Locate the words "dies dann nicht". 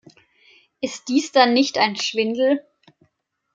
1.09-1.77